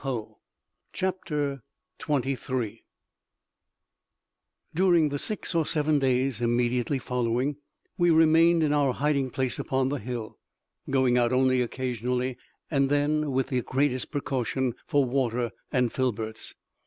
[0.01, 0.27] Tekeli li!"
[0.93, 1.63] CHAPTER
[1.99, 2.85] 23
[4.73, 7.57] During the six or seven days immediately following
[7.99, 10.39] we remained in our hiding place upon the hill,
[10.89, 12.35] going out only occasionally,
[12.71, 16.55] and then with the greatest precaution, for water and filberts.